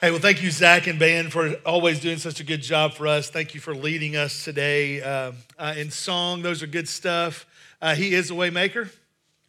[0.00, 3.08] Hey, well, thank you, Zach and Ben, for always doing such a good job for
[3.08, 3.30] us.
[3.30, 6.42] Thank you for leading us today uh, uh, in song.
[6.42, 7.46] Those are good stuff.
[7.82, 8.92] Uh, he is a waymaker,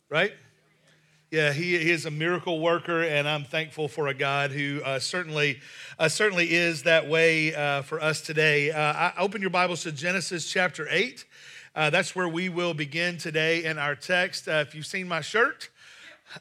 [0.09, 0.33] right?
[1.29, 4.97] Yeah, he, he, is a miracle worker, and I'm thankful for a God who uh,
[4.97, 5.59] certainly
[6.00, 8.71] uh, certainly is that way uh, for us today.
[8.71, 11.25] I open your Bibles to Genesis chapter eight.
[11.75, 14.47] that's where we will begin today in our text.
[14.47, 15.70] if you've seen my shirt,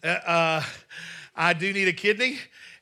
[0.02, 0.64] I
[1.58, 2.38] do need a kidney.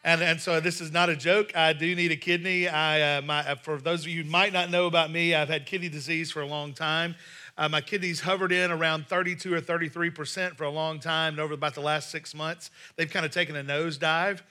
[0.07, 1.57] And, and so this is not a joke.
[1.57, 2.69] I do need a kidney.
[2.69, 5.49] I, uh, my, uh, for those of you who might not know about me, I've
[5.49, 7.17] had kidney disease for a long time.
[7.59, 11.41] Uh, my kidneys hovered in around 32 or 33 percent for a long time, and
[11.41, 14.43] over about the last six months, they've kind of taken a nosedive.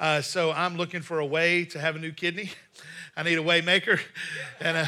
[0.00, 2.50] Uh, so I'm looking for a way to have a new kidney.
[3.16, 4.00] I need a way maker,
[4.60, 4.86] and uh,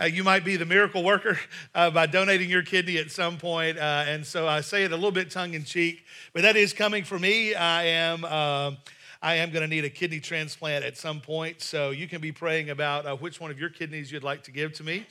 [0.00, 1.38] uh, you might be the miracle worker
[1.74, 3.76] uh, by donating your kidney at some point.
[3.76, 7.04] And so I say it a little bit tongue in cheek, but that is coming
[7.04, 7.54] for me.
[7.54, 8.78] I am um,
[9.24, 11.62] I am going to need a kidney transplant at some point.
[11.62, 14.50] So you can be praying about uh, which one of your kidneys you'd like to
[14.50, 15.06] give to me.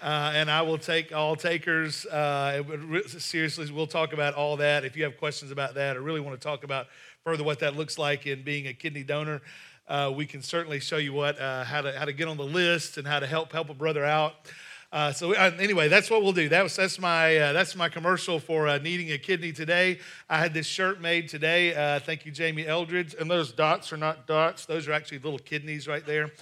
[0.00, 2.06] Uh, and I will take all takers.
[2.06, 2.62] Uh,
[3.06, 4.86] seriously, we'll talk about all that.
[4.86, 6.86] If you have questions about that or really want to talk about
[7.22, 9.42] further what that looks like in being a kidney donor,
[9.88, 12.44] uh, we can certainly show you what uh, how to how to get on the
[12.44, 14.34] list and how to help help a brother out.
[14.90, 16.48] Uh, so uh, anyway, that's what we'll do.
[16.48, 19.98] That was, that's my uh, that's my commercial for uh, needing a kidney today.
[20.30, 21.74] I had this shirt made today.
[21.74, 23.14] Uh, thank you, Jamie Eldridge.
[23.20, 26.32] And those dots are not dots; those are actually little kidneys right there.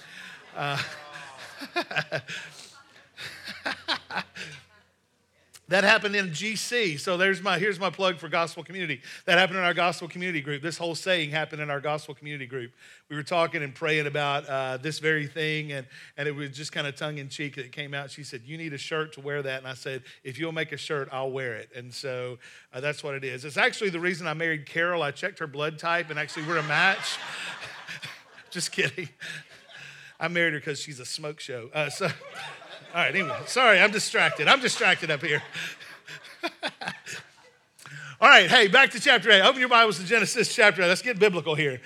[5.69, 6.97] That happened in GC.
[6.97, 9.01] So there's my here's my plug for gospel community.
[9.25, 10.61] That happened in our gospel community group.
[10.61, 12.71] This whole saying happened in our gospel community group.
[13.09, 16.71] We were talking and praying about uh, this very thing, and and it was just
[16.71, 18.09] kind of tongue in cheek that it came out.
[18.11, 20.71] She said, "You need a shirt to wear that," and I said, "If you'll make
[20.71, 22.37] a shirt, I'll wear it." And so
[22.71, 23.43] uh, that's what it is.
[23.43, 25.03] It's actually the reason I married Carol.
[25.03, 27.17] I checked her blood type, and actually we're a match.
[28.51, 29.09] just kidding.
[30.17, 31.69] I married her because she's a smoke show.
[31.73, 32.07] Uh, so.
[32.95, 34.47] All right, anyway, sorry, I'm distracted.
[34.47, 35.43] I'm distracted up here.
[38.21, 39.41] All right, hey, back to chapter 8.
[39.41, 40.87] Open your Bibles to Genesis chapter 8.
[40.87, 41.81] Let's get biblical here.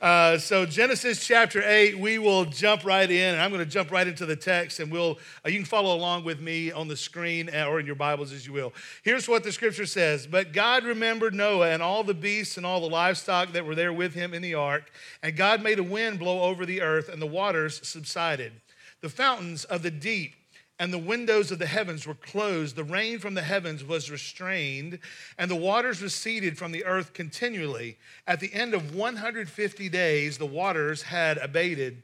[0.00, 3.90] Uh, so Genesis chapter 8, we will jump right in, and I'm going to jump
[3.90, 6.96] right into the text, and we'll uh, you can follow along with me on the
[6.96, 8.72] screen uh, or in your Bibles as you will.
[9.02, 12.80] Here's what the scripture says: But God remembered Noah and all the beasts and all
[12.80, 16.20] the livestock that were there with him in the ark, and God made a wind
[16.20, 18.52] blow over the earth, and the waters subsided.
[19.00, 20.34] The fountains of the deep
[20.78, 22.74] and the windows of the heavens were closed.
[22.74, 24.98] The rain from the heavens was restrained,
[25.38, 27.96] and the waters receded from the earth continually.
[28.26, 32.02] At the end of 150 days, the waters had abated.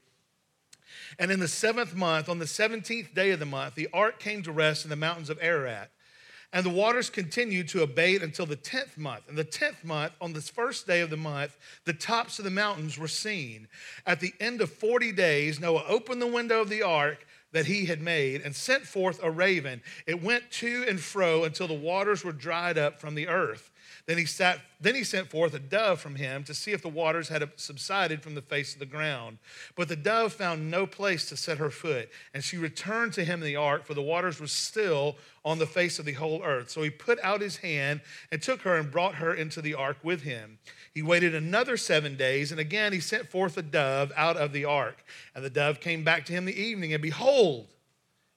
[1.19, 4.43] And in the seventh month, on the 17th day of the month, the ark came
[4.45, 5.91] to rest in the mountains of Ararat.
[6.53, 9.29] And the waters continued to abate until the 10th month.
[9.29, 12.51] And the 10th month, on the first day of the month, the tops of the
[12.51, 13.69] mountains were seen.
[14.05, 17.87] At the end of 40 days, Noah opened the window of the ark that he
[17.87, 19.83] had made and sent forth a raven.
[20.07, 23.71] It went to and fro until the waters were dried up from the earth.
[24.07, 26.89] Then he, sat, then he sent forth a dove from him to see if the
[26.89, 29.39] waters had subsided from the face of the ground.
[29.77, 33.41] But the dove found no place to set her foot, and she returned to him
[33.41, 36.71] in the ark, for the waters were still on the face of the whole earth.
[36.71, 38.01] So he put out his hand
[38.33, 40.59] and took her and brought her into the ark with him.
[41.01, 44.67] He waited another seven days, and again he sent forth a dove out of the
[44.67, 45.03] ark.
[45.35, 47.69] And the dove came back to him the evening, and behold,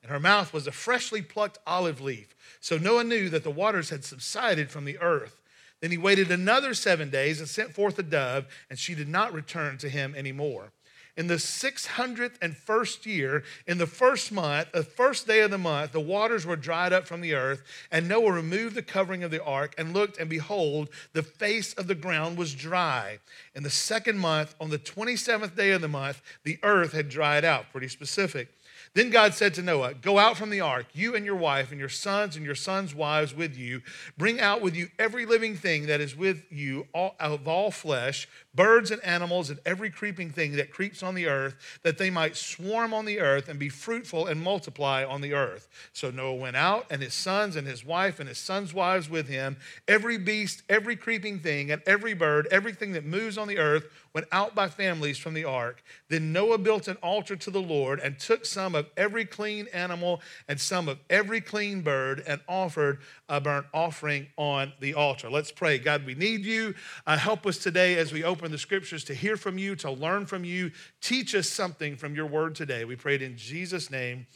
[0.02, 2.34] in her mouth was a freshly plucked olive leaf.
[2.62, 5.42] So Noah knew that the waters had subsided from the earth.
[5.82, 9.34] Then he waited another seven days and sent forth a dove, and she did not
[9.34, 10.72] return to him anymore
[11.16, 16.00] in the 601st year, in the first month, the first day of the month, the
[16.00, 19.76] waters were dried up from the earth, and Noah removed the covering of the ark
[19.78, 23.20] and looked, and behold, the face of the ground was dry.
[23.54, 27.46] In the second month, on the 27th day of the month, the earth had dried
[27.46, 27.72] out.
[27.72, 28.50] Pretty specific.
[28.94, 31.80] Then God said to Noah, Go out from the ark, you and your wife, and
[31.80, 33.82] your sons and your sons' wives with you.
[34.18, 38.28] Bring out with you every living thing that is with you all, of all flesh,
[38.54, 42.36] birds and animals, and every creeping thing that creeps on the earth, that they might
[42.36, 45.68] swarm on the earth and be fruitful and multiply on the earth.
[45.94, 49.28] So Noah went out, and his sons and his wife and his sons' wives with
[49.28, 49.58] him.
[49.88, 54.28] Every beast, every creeping thing, and every bird, everything that moves on the earth went
[54.32, 55.84] out by families from the ark.
[56.08, 60.22] Then Noah built an altar to the Lord and took some of every clean animal
[60.48, 65.30] and some of every clean bird and offered a burnt offering on the altar.
[65.30, 65.80] Let's pray.
[65.80, 66.76] God, we need you.
[67.08, 70.28] Uh, help us today as we open the scriptures to hear from you, to learn
[70.28, 70.72] from you.
[71.02, 72.86] Teach us something from your word today.
[72.86, 74.28] We prayed in Jesus' name.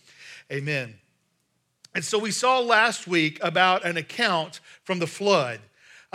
[0.51, 0.95] Amen.
[1.93, 5.59] And so we saw last week about an account from the flood.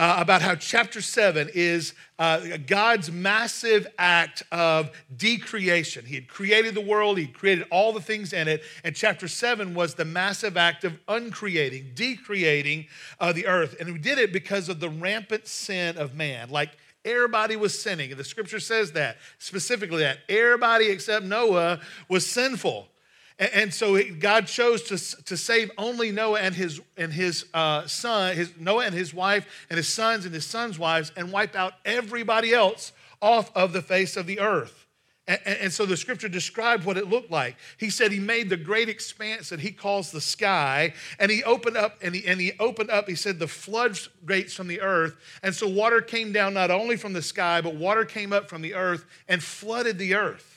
[0.02, 6.04] Uh, about how chapter 7 is uh, God's massive act of decreation.
[6.04, 9.74] He had created the world, He created all the things in it, and chapter 7
[9.74, 12.86] was the massive act of uncreating, decreating
[13.20, 13.76] uh, the earth.
[13.78, 16.50] And He did it because of the rampant sin of man.
[16.50, 16.70] Like
[17.04, 21.78] everybody was sinning, and the scripture says that specifically that everybody except Noah
[22.08, 22.88] was sinful.
[23.38, 28.36] And, so God chose to, to save only Noah and his, and his uh, son,
[28.36, 31.74] his, Noah and his wife, and his sons and his sons' wives, and wipe out
[31.84, 34.86] everybody else off of the face of the earth.
[35.28, 37.56] And, and, so the scripture described what it looked like.
[37.78, 41.76] He said he made the great expanse that he calls the sky, and he opened
[41.76, 45.16] up, and he, and he opened up, he said, the floodgates from the earth.
[45.42, 48.62] And so water came down not only from the sky, but water came up from
[48.62, 50.51] the earth and flooded the earth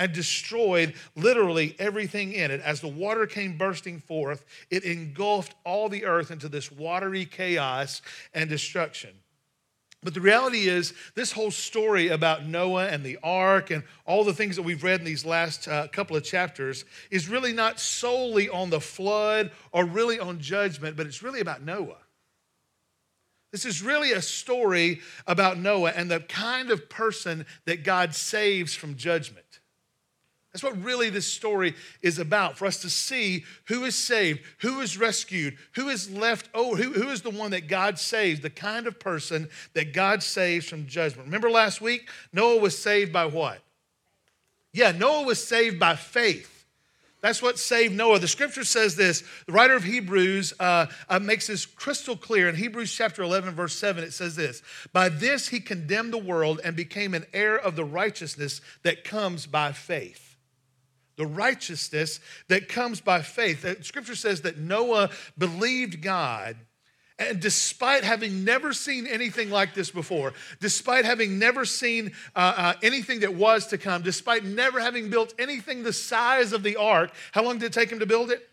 [0.00, 2.62] and destroyed literally everything in it.
[2.62, 8.00] As the water came bursting forth, it engulfed all the earth into this watery chaos
[8.32, 9.10] and destruction.
[10.02, 14.32] But the reality is, this whole story about Noah and the ark and all the
[14.32, 18.48] things that we've read in these last uh, couple of chapters is really not solely
[18.48, 21.98] on the flood or really on judgment, but it's really about Noah.
[23.52, 28.74] This is really a story about Noah and the kind of person that God saves
[28.74, 29.44] from judgment.
[30.52, 34.80] That's what really this story is about for us to see who is saved, who
[34.80, 38.50] is rescued, who is left over, who, who is the one that God saves, the
[38.50, 41.26] kind of person that God saves from judgment.
[41.26, 43.60] Remember last week, Noah was saved by what?
[44.72, 46.56] Yeah, Noah was saved by faith.
[47.20, 48.18] That's what saved Noah.
[48.18, 49.22] The scripture says this.
[49.46, 52.48] The writer of Hebrews uh, uh, makes this crystal clear.
[52.48, 54.62] In Hebrews chapter 11, verse 7, it says this
[54.92, 59.46] By this he condemned the world and became an heir of the righteousness that comes
[59.46, 60.29] by faith
[61.20, 62.18] the righteousness
[62.48, 63.60] that comes by faith.
[63.60, 66.56] The scripture says that Noah believed God.
[67.18, 72.72] And despite having never seen anything like this before, despite having never seen uh, uh,
[72.82, 77.10] anything that was to come, despite never having built anything the size of the ark,
[77.32, 78.48] how long did it take him to build it?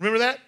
[0.00, 0.40] Remember that?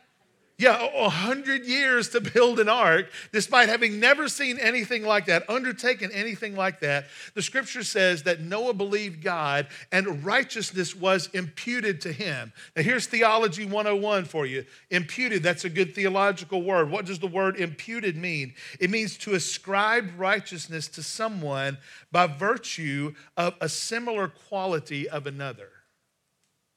[0.62, 5.50] Yeah, a hundred years to build an ark, despite having never seen anything like that,
[5.50, 7.06] undertaken anything like that.
[7.34, 12.52] The scripture says that Noah believed God and righteousness was imputed to him.
[12.76, 14.64] Now, here's theology 101 for you.
[14.90, 16.92] Imputed, that's a good theological word.
[16.92, 18.54] What does the word imputed mean?
[18.78, 21.76] It means to ascribe righteousness to someone
[22.12, 25.70] by virtue of a similar quality of another.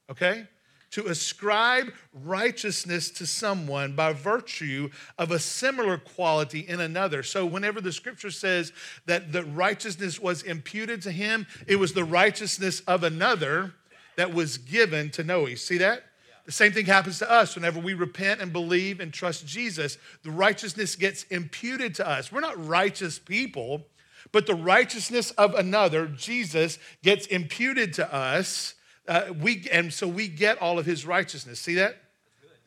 [0.10, 0.48] Okay?
[0.96, 7.22] To ascribe righteousness to someone by virtue of a similar quality in another.
[7.22, 8.72] So, whenever the scripture says
[9.06, 13.74] that the righteousness was imputed to him, it was the righteousness of another
[14.16, 15.50] that was given to Noah.
[15.50, 16.04] You see that?
[16.46, 19.98] The same thing happens to us whenever we repent and believe and trust Jesus.
[20.24, 22.32] The righteousness gets imputed to us.
[22.32, 23.86] We're not righteous people,
[24.32, 28.75] but the righteousness of another, Jesus, gets imputed to us
[29.08, 31.60] uh, we, and so we get all of his righteousness.
[31.60, 31.98] See that?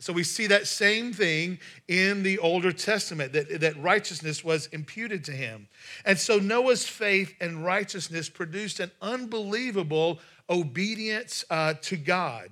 [0.00, 1.58] So we see that same thing
[1.88, 5.66] in the Older Testament, that, that righteousness was imputed to him.
[6.04, 12.50] And so Noah's faith and righteousness produced an unbelievable obedience uh, to God.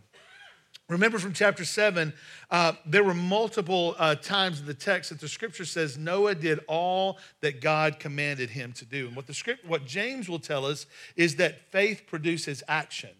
[0.88, 2.12] Remember from chapter 7,
[2.50, 6.60] uh, there were multiple uh, times in the text that the scripture says Noah did
[6.68, 9.06] all that God commanded him to do.
[9.08, 10.86] And what, the script, what James will tell us
[11.16, 13.10] is that faith produces action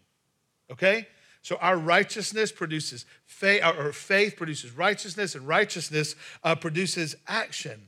[0.71, 1.07] okay?
[1.41, 7.87] So our righteousness produces faith, or faith produces righteousness, and righteousness uh, produces action.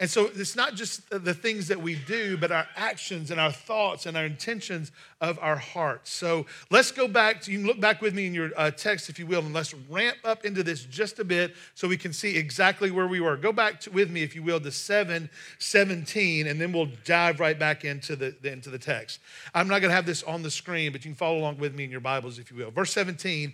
[0.00, 3.50] And so it's not just the things that we do, but our actions and our
[3.50, 6.12] thoughts and our intentions of our hearts.
[6.12, 9.08] So let's go back to, you can look back with me in your uh, text,
[9.08, 12.12] if you will, and let's ramp up into this just a bit so we can
[12.12, 13.36] see exactly where we were.
[13.36, 15.28] Go back to, with me, if you will, to 7
[15.58, 19.18] 17, and then we'll dive right back into the, into the text.
[19.52, 21.74] I'm not going to have this on the screen, but you can follow along with
[21.74, 22.70] me in your Bibles, if you will.
[22.70, 23.52] Verse 17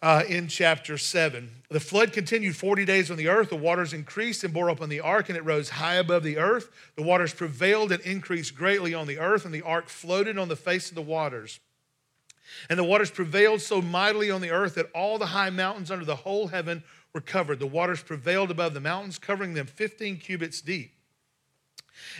[0.00, 1.50] uh, in chapter 7.
[1.70, 3.50] The flood continued 40 days on the earth.
[3.50, 6.38] The waters increased and bore up on the ark, and it rose high above the
[6.38, 6.70] earth.
[6.96, 10.56] The waters prevailed and increased greatly on the earth, and the ark floated on the
[10.56, 11.60] face of the waters.
[12.70, 16.04] And the waters prevailed so mightily on the earth that all the high mountains under
[16.04, 17.58] the whole heaven were covered.
[17.58, 20.92] The waters prevailed above the mountains, covering them 15 cubits deep.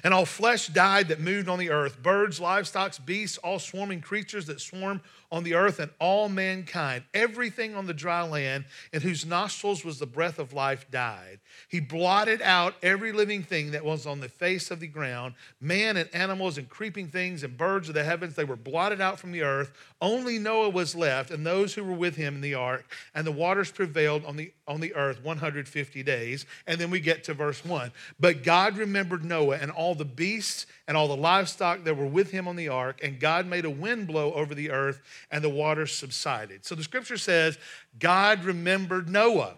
[0.04, 4.46] And all flesh died that moved on the earth birds, livestock, beasts, all swarming creatures
[4.46, 7.04] that swarm on the earth, and all mankind.
[7.12, 11.40] Everything on the dry land in whose nostrils was the breath of life died.
[11.68, 15.96] He blotted out every living thing that was on the face of the ground man
[15.96, 18.34] and animals and creeping things and birds of the heavens.
[18.34, 19.72] They were blotted out from the earth.
[20.00, 23.32] Only Noah was left and those who were with him in the ark, and the
[23.32, 26.46] waters prevailed on the, on the earth 150 days.
[26.68, 27.90] And then we get to verse 1.
[28.20, 32.30] But God remembered Noah and all the beasts and all the livestock that were with
[32.30, 35.00] him on the ark, and God made a wind blow over the earth,
[35.30, 36.64] and the waters subsided.
[36.64, 37.58] So the scripture says,
[37.98, 39.56] God remembered Noah.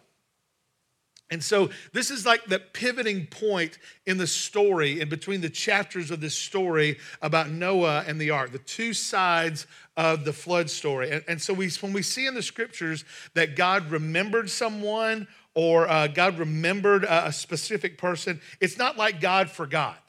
[1.31, 6.11] And so this is like the pivoting point in the story, in between the chapters
[6.11, 11.11] of this story about Noah and the ark, the two sides of the flood story.
[11.11, 15.89] And, and so we, when we see in the scriptures that God remembered someone or
[15.89, 20.03] uh, God remembered a, a specific person, it's not like God forgot.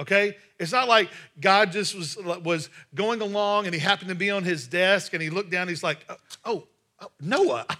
[0.00, 0.36] Okay?
[0.58, 1.10] It's not like
[1.40, 5.22] God just was, was going along and he happened to be on his desk and
[5.22, 6.04] he looked down, and he's like,
[6.44, 6.66] oh,
[7.00, 7.66] Oh, Noah.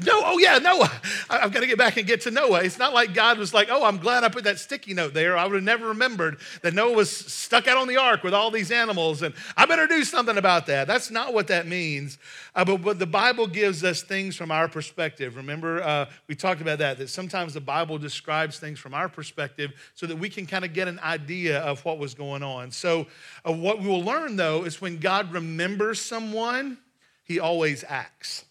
[0.00, 0.90] No, oh yeah, Noah.
[1.28, 2.62] I've got to get back and get to Noah.
[2.62, 5.36] It's not like God was like, oh, I'm glad I put that sticky note there.
[5.36, 8.50] I would have never remembered that Noah was stuck out on the ark with all
[8.50, 10.86] these animals, and I better do something about that.
[10.86, 12.18] That's not what that means.
[12.54, 15.36] Uh, but, but the Bible gives us things from our perspective.
[15.36, 19.72] Remember, uh, we talked about that, that sometimes the Bible describes things from our perspective
[19.94, 22.70] so that we can kind of get an idea of what was going on.
[22.70, 23.06] So,
[23.46, 26.78] uh, what we will learn though is when God remembers someone,
[27.24, 28.44] he always acts.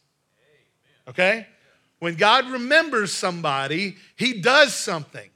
[1.08, 1.48] Okay?
[2.00, 5.30] When God remembers somebody, he does something.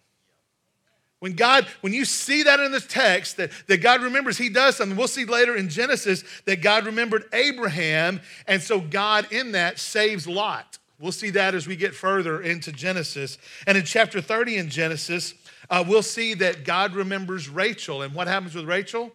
[1.19, 4.75] When God, when you see that in the text, that, that God remembers, he does
[4.75, 4.97] something.
[4.97, 10.27] We'll see later in Genesis that God remembered Abraham, and so God in that saves
[10.27, 10.77] Lot.
[10.99, 13.37] We'll see that as we get further into Genesis.
[13.67, 15.33] And in chapter 30 in Genesis,
[15.69, 18.01] uh, we'll see that God remembers Rachel.
[18.01, 19.11] And what happens with Rachel?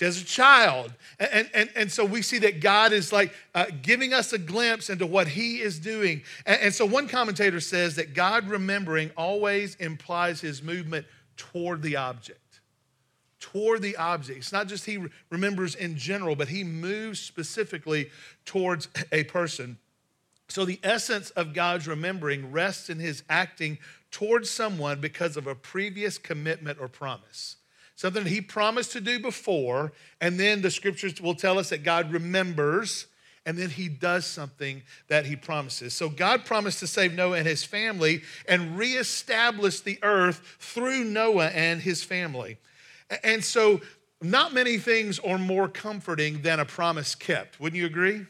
[0.00, 0.92] Has a child.
[1.18, 4.90] And, and, and so we see that God is like uh, giving us a glimpse
[4.90, 6.22] into what he is doing.
[6.46, 11.96] And, and so one commentator says that God remembering always implies his movement toward the
[11.96, 12.60] object.
[13.40, 14.38] Toward the object.
[14.38, 18.10] It's not just he remembers in general, but he moves specifically
[18.44, 19.78] towards a person.
[20.48, 23.78] So the essence of God's remembering rests in his acting
[24.10, 27.57] towards someone because of a previous commitment or promise
[27.98, 31.82] something that he promised to do before, and then the scriptures will tell us that
[31.82, 33.08] God remembers
[33.44, 35.94] and then he does something that he promises.
[35.94, 41.48] So God promised to save Noah and his family and reestablish the earth through Noah
[41.48, 42.58] and his family.
[43.24, 43.80] And so
[44.20, 47.58] not many things are more comforting than a promise kept.
[47.58, 48.14] Wouldn't you agree?
[48.14, 48.26] Amen.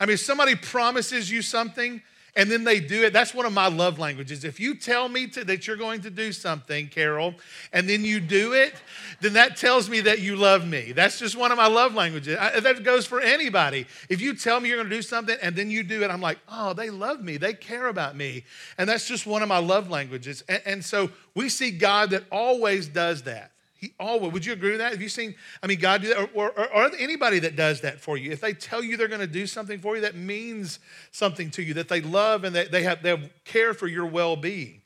[0.00, 2.02] I mean, if somebody promises you something
[2.36, 3.12] and then they do it.
[3.12, 4.44] That's one of my love languages.
[4.44, 7.34] If you tell me to, that you're going to do something, Carol,
[7.72, 8.74] and then you do it,
[9.20, 10.92] then that tells me that you love me.
[10.92, 12.36] That's just one of my love languages.
[12.38, 13.86] I, that goes for anybody.
[14.08, 16.20] If you tell me you're going to do something and then you do it, I'm
[16.20, 17.36] like, oh, they love me.
[17.36, 18.44] They care about me.
[18.78, 20.42] And that's just one of my love languages.
[20.48, 23.52] and, and so we see God that always does that.
[23.98, 24.92] Always, would you agree with that?
[24.92, 26.30] Have you seen, I mean, God do that?
[26.34, 28.30] Or, or, or anybody that does that for you?
[28.30, 30.78] If they tell you they're going to do something for you, that means
[31.10, 34.06] something to you, that they love and that they have, they have care for your
[34.06, 34.82] well being.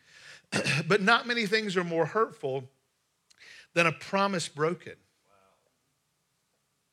[0.88, 2.64] but not many things are more hurtful
[3.74, 4.94] than a promise broken.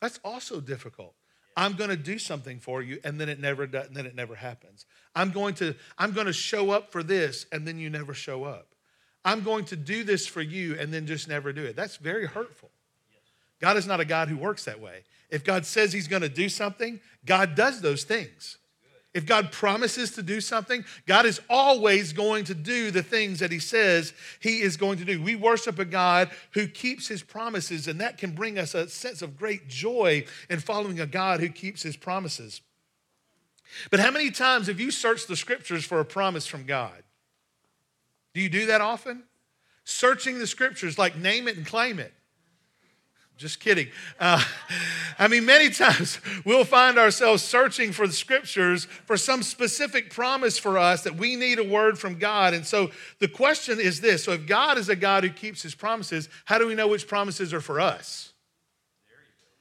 [0.02, 1.16] That's also difficult.
[1.58, 4.14] I'm going to do something for you and then it never does, and then it
[4.14, 4.86] never happens.
[5.16, 8.44] I'm going to I'm going to show up for this and then you never show
[8.44, 8.75] up.
[9.26, 11.76] I'm going to do this for you and then just never do it.
[11.76, 12.70] That's very hurtful.
[13.60, 15.04] God is not a God who works that way.
[15.32, 18.60] If God says he's going to do something, God does those things.
[19.16, 23.50] If God promises to do something, God is always going to do the things that
[23.50, 25.22] he says he is going to do.
[25.22, 29.22] We worship a God who keeps his promises, and that can bring us a sense
[29.22, 32.60] of great joy in following a God who keeps his promises.
[33.90, 37.02] But how many times have you searched the scriptures for a promise from God?
[38.36, 39.24] Do you do that often?
[39.86, 42.14] Searching the scriptures, like name it and claim it.
[43.38, 43.88] Just kidding.
[44.20, 44.44] Uh,
[45.20, 50.58] I mean, many times we'll find ourselves searching for the scriptures for some specific promise
[50.58, 52.54] for us that we need a word from God.
[52.54, 55.74] And so the question is this so, if God is a God who keeps his
[55.74, 58.34] promises, how do we know which promises are for us?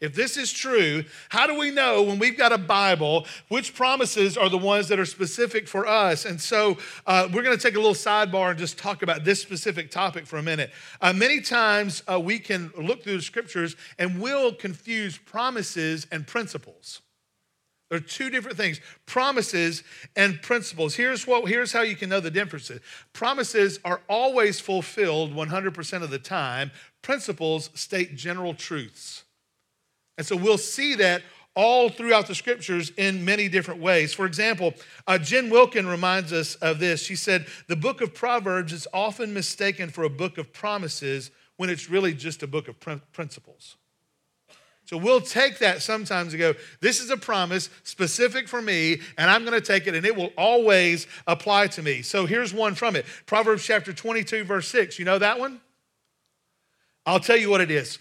[0.05, 4.37] If this is true, how do we know when we've got a Bible which promises
[4.37, 6.27] are the ones that are specific for us?
[6.27, 9.41] And so uh, we're going to take a little sidebar and just talk about this
[9.41, 10.71] specific topic for a minute.
[11.01, 16.27] Uh, many times uh, we can look through the scriptures and we'll confuse promises and
[16.27, 17.01] principles.
[17.91, 19.85] There are two different things promises
[20.17, 20.95] and principles.
[20.95, 22.81] Here's, what, here's how you can know the differences
[23.13, 26.71] promises are always fulfilled 100% of the time,
[27.03, 29.24] principles state general truths.
[30.16, 31.23] And so we'll see that
[31.56, 34.12] all throughout the scriptures in many different ways.
[34.12, 34.75] For example,
[35.06, 37.02] uh, Jen Wilkin reminds us of this.
[37.02, 41.71] She said, The book of Proverbs is often mistaken for a book of promises when
[41.71, 42.80] it's really just a book of
[43.12, 43.76] principles.
[44.87, 49.30] So we'll take that sometimes and go, this is a promise specific for me, and
[49.30, 52.02] I'm going to take it, and it will always apply to me.
[52.02, 54.99] So here's one from it Proverbs chapter 22, verse 6.
[54.99, 55.61] You know that one?
[57.06, 57.99] I'll tell you what it is.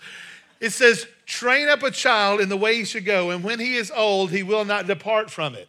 [0.63, 3.75] It says, Train up a child in the way he should go, and when he
[3.75, 5.67] is old, he will not depart from it.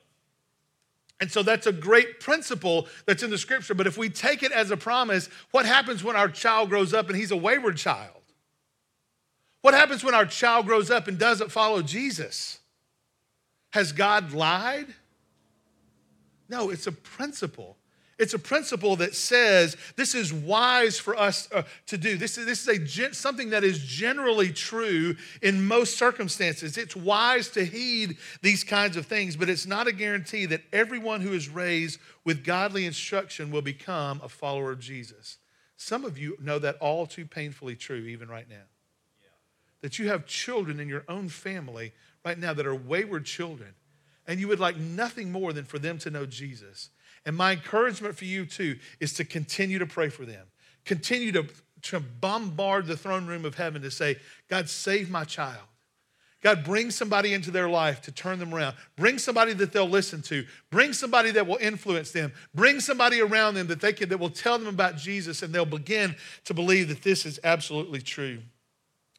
[1.20, 3.74] And so that's a great principle that's in the scripture.
[3.74, 7.08] But if we take it as a promise, what happens when our child grows up
[7.08, 8.22] and he's a wayward child?
[9.62, 12.60] What happens when our child grows up and doesn't follow Jesus?
[13.70, 14.86] Has God lied?
[16.48, 17.76] No, it's a principle.
[18.18, 22.16] It's a principle that says this is wise for us uh, to do.
[22.16, 26.78] This is, this is a, something that is generally true in most circumstances.
[26.78, 31.22] It's wise to heed these kinds of things, but it's not a guarantee that everyone
[31.22, 35.38] who is raised with godly instruction will become a follower of Jesus.
[35.76, 38.56] Some of you know that all too painfully true, even right now.
[39.20, 39.28] Yeah.
[39.80, 41.92] That you have children in your own family
[42.24, 43.74] right now that are wayward children,
[44.26, 46.90] and you would like nothing more than for them to know Jesus.
[47.26, 50.46] And my encouragement for you too is to continue to pray for them.
[50.84, 51.46] Continue to,
[51.82, 54.16] to bombard the throne room of heaven to say,
[54.48, 55.62] God, save my child.
[56.42, 58.76] God, bring somebody into their life to turn them around.
[58.96, 60.44] Bring somebody that they'll listen to.
[60.70, 62.34] Bring somebody that will influence them.
[62.54, 65.64] Bring somebody around them that they can that will tell them about Jesus and they'll
[65.64, 66.14] begin
[66.44, 68.40] to believe that this is absolutely true.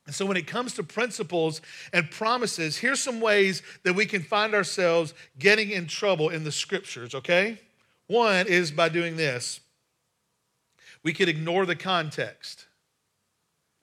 [0.05, 4.21] And so when it comes to principles and promises, here's some ways that we can
[4.21, 7.57] find ourselves getting in trouble in the scriptures, okay?
[8.07, 9.61] One is by doing this
[11.05, 12.65] we could ignore the context.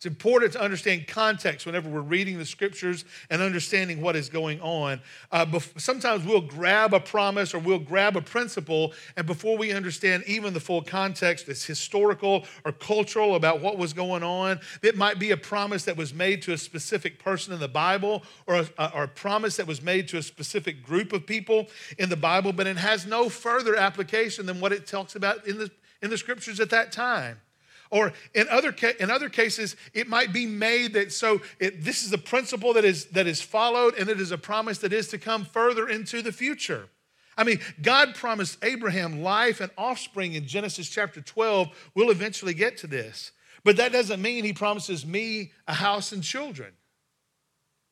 [0.03, 4.61] It's important to understand context whenever we're reading the scriptures and understanding what is going
[4.61, 5.01] on.
[5.31, 10.25] Uh, sometimes we'll grab a promise or we'll grab a principle, and before we understand
[10.27, 14.59] even the full context, it's historical or cultural about what was going on.
[14.83, 18.25] It might be a promise that was made to a specific person in the Bible
[18.49, 22.09] or a, or a promise that was made to a specific group of people in
[22.09, 25.71] the Bible, but it has no further application than what it talks about in the,
[26.03, 27.39] in the scriptures at that time.
[27.93, 32.05] Or in other, ca- in other cases, it might be made that so it, this
[32.05, 35.09] is a principle that is, that is followed and it is a promise that is
[35.09, 36.89] to come further into the future.
[37.37, 41.69] I mean, God promised Abraham life and offspring in Genesis chapter 12.
[41.95, 43.33] We'll eventually get to this.
[43.63, 46.73] But that doesn't mean he promises me a house and children.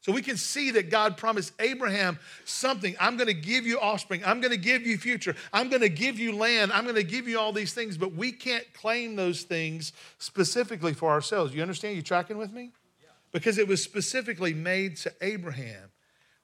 [0.00, 2.96] So we can see that God promised Abraham something.
[2.98, 4.22] I'm going to give you offspring.
[4.24, 5.36] I'm going to give you future.
[5.52, 6.72] I'm going to give you land.
[6.72, 10.94] I'm going to give you all these things, but we can't claim those things specifically
[10.94, 11.54] for ourselves.
[11.54, 11.96] You understand?
[11.96, 12.70] You tracking with me?
[13.30, 15.90] Because it was specifically made to Abraham.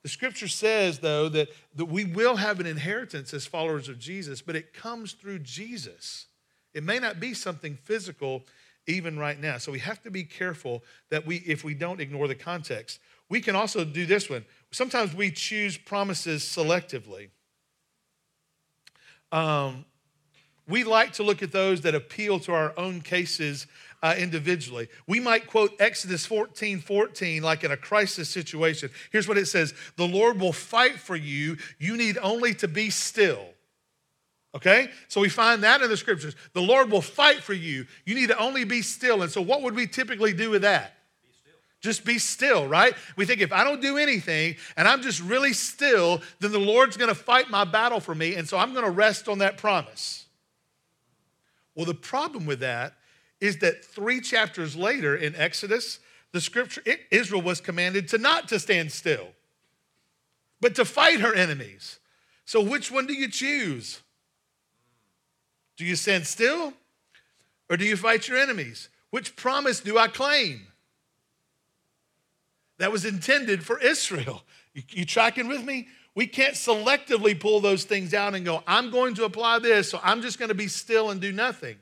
[0.02, 4.40] The scripture says, though, that, that we will have an inheritance as followers of Jesus,
[4.42, 6.26] but it comes through Jesus.
[6.74, 8.44] It may not be something physical
[8.86, 9.58] even right now.
[9.58, 13.00] So we have to be careful that we, if we don't ignore the context.
[13.28, 14.44] We can also do this one.
[14.70, 17.30] Sometimes we choose promises selectively.
[19.32, 19.84] Um,
[20.68, 23.66] we like to look at those that appeal to our own cases
[24.02, 24.88] uh, individually.
[25.06, 28.90] We might quote Exodus 14 14 like in a crisis situation.
[29.10, 31.56] Here's what it says The Lord will fight for you.
[31.78, 33.46] You need only to be still.
[34.56, 34.90] Okay?
[35.08, 36.34] So we find that in the scriptures.
[36.54, 37.86] The Lord will fight for you.
[38.06, 39.22] You need to only be still.
[39.22, 40.94] And so, what would we typically do with that?
[41.82, 42.94] Just be still, right?
[43.16, 46.96] We think if I don't do anything and I'm just really still, then the Lord's
[46.96, 50.24] gonna fight my battle for me, and so I'm gonna rest on that promise.
[51.74, 52.94] Well, the problem with that
[53.42, 56.00] is that three chapters later in Exodus,
[56.32, 59.28] the scripture, Israel was commanded to not to stand still,
[60.62, 61.98] but to fight her enemies.
[62.46, 64.00] So which one do you choose?
[65.76, 66.72] Do you stand still
[67.68, 68.88] or do you fight your enemies?
[69.10, 70.66] Which promise do I claim?
[72.78, 74.42] that was intended for Israel.
[74.74, 75.88] You, you tracking with me?
[76.14, 80.00] We can't selectively pull those things out and go, I'm going to apply this, so
[80.02, 81.76] I'm just going to be still and do nothing.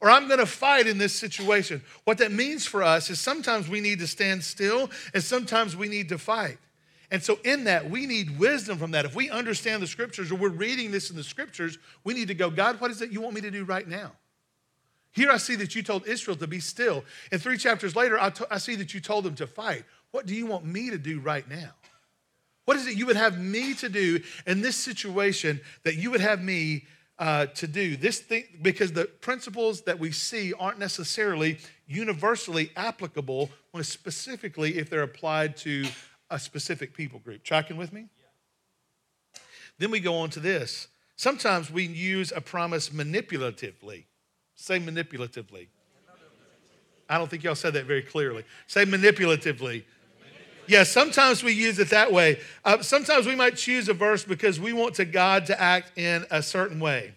[0.00, 1.82] Or I'm going to fight in this situation.
[2.04, 5.88] What that means for us is sometimes we need to stand still and sometimes we
[5.88, 6.58] need to fight.
[7.12, 9.04] And so, in that, we need wisdom from that.
[9.04, 12.34] If we understand the scriptures or we're reading this in the scriptures, we need to
[12.34, 14.12] go, God, what is it you want me to do right now?
[15.12, 17.04] Here I see that you told Israel to be still.
[17.30, 19.84] And three chapters later, I, see that you told them to fight.
[20.10, 21.72] What do you want me to do right now?
[22.64, 26.22] What is it you would have me to do in this situation that you would
[26.22, 26.86] have me
[27.18, 27.94] uh, to do?
[27.94, 33.50] This thing, because the principles that we see aren't necessarily universally applicable
[33.82, 35.84] specifically if they're applied to
[36.32, 37.44] a specific people group.
[37.44, 38.06] Tracking with me?
[39.78, 40.88] Then we go on to this.
[41.16, 44.04] Sometimes we use a promise manipulatively.
[44.56, 45.68] Say manipulatively.
[47.08, 48.44] I don't think y'all said that very clearly.
[48.66, 49.84] Say manipulatively.
[50.66, 52.40] Yeah, sometimes we use it that way.
[52.64, 56.24] Uh, sometimes we might choose a verse because we want to God to act in
[56.30, 57.14] a certain way.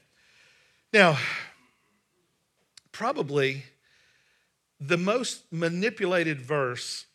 [0.92, 1.18] Now,
[2.92, 3.64] probably
[4.80, 7.06] the most manipulated verse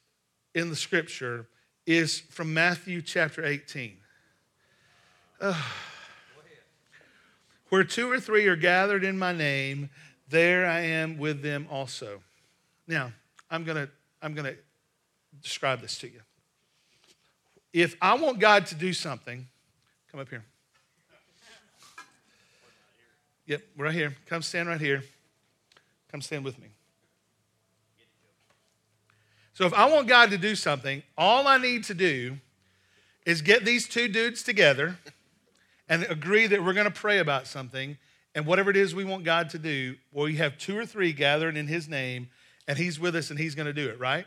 [0.55, 1.47] in the scripture
[1.87, 3.97] is from Matthew chapter 18.
[5.41, 5.55] Uh,
[7.71, 9.91] where two or three are gathered in my name,
[10.29, 12.21] there I am with them also.
[12.87, 13.13] Now,
[13.51, 13.91] I'm going to
[14.23, 14.57] I'm going to
[15.43, 16.21] describe this to you.
[17.73, 19.47] If I want God to do something,
[20.11, 20.45] come up here.
[23.47, 24.15] Yep, right here.
[24.27, 25.03] Come stand right here.
[26.11, 26.69] Come stand with me.
[29.61, 32.39] So if I want God to do something, all I need to do
[33.27, 34.97] is get these two dudes together
[35.87, 37.99] and agree that we're going to pray about something.
[38.35, 41.13] And whatever it is we want God to do, well, we have two or three
[41.13, 42.31] gathered in His name,
[42.67, 44.25] and He's with us and He's going to do it, right?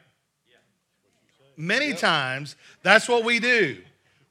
[0.48, 0.58] Yeah.
[1.58, 1.98] Many yep.
[1.98, 3.82] times, that's what we do.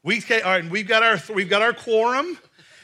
[0.03, 2.39] We, all right, we've got our we've got our quorum,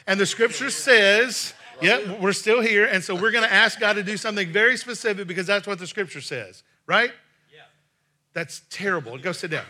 [0.06, 3.94] and the Scripture says, "Yep, we're still here." And so we're going to ask God
[3.94, 7.12] to do something very specific because that's what the Scripture says, right?
[8.32, 9.18] That's terrible.
[9.18, 9.64] Go sit down.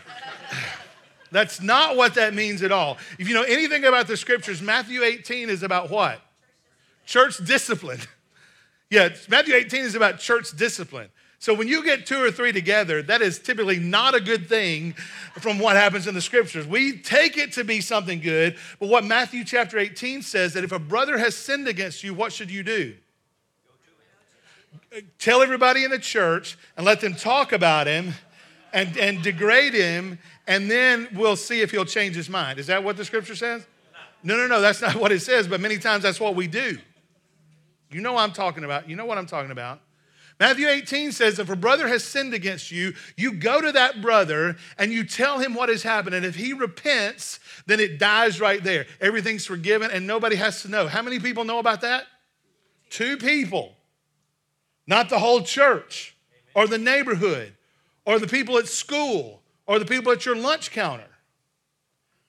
[1.31, 2.97] That's not what that means at all.
[3.17, 6.21] If you know anything about the scriptures, Matthew 18 is about what?
[7.05, 7.99] Church discipline.
[8.91, 11.07] Yeah, Matthew 18 is about church discipline.
[11.39, 14.93] So when you get two or three together, that is typically not a good thing
[15.39, 16.67] from what happens in the scriptures.
[16.67, 20.73] We take it to be something good, but what Matthew chapter 18 says that if
[20.73, 22.93] a brother has sinned against you, what should you do?
[25.17, 28.13] Tell everybody in the church and let them talk about him
[28.73, 32.59] and, and degrade him, and then we'll see if he'll change his mind.
[32.59, 33.65] Is that what the scripture says?
[34.23, 36.77] No, no, no, that's not what it says, but many times that's what we do.
[37.89, 38.89] You know what I'm talking about.
[38.89, 39.81] You know what I'm talking about.
[40.39, 44.55] Matthew 18 says, if a brother has sinned against you, you go to that brother
[44.79, 46.15] and you tell him what has happened.
[46.15, 48.87] And if he repents, then it dies right there.
[48.99, 50.87] Everything's forgiven and nobody has to know.
[50.87, 52.05] How many people know about that?
[52.89, 53.75] Two people,
[54.87, 56.15] not the whole church
[56.55, 57.53] or the neighborhood
[58.05, 61.07] or the people at school or the people at your lunch counter.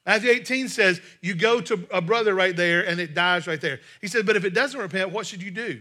[0.05, 3.81] Matthew 18 says, You go to a brother right there and it dies right there.
[4.01, 5.81] He said, But if it doesn't repent, what should you do?